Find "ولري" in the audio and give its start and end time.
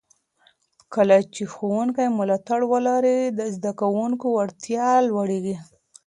2.73-3.19